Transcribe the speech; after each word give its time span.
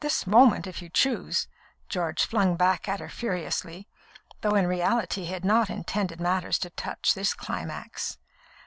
"This 0.00 0.26
moment, 0.26 0.66
if 0.66 0.82
you 0.82 0.90
choose," 0.90 1.48
George 1.88 2.26
flung 2.26 2.54
back 2.54 2.86
at 2.86 3.00
her 3.00 3.08
furiously, 3.08 3.88
though 4.42 4.54
in 4.54 4.66
reality 4.66 5.22
he 5.22 5.32
had 5.32 5.42
not 5.42 5.70
intended 5.70 6.20
matters 6.20 6.58
to 6.58 6.68
touch 6.68 7.14
this 7.14 7.32
climax. 7.32 8.18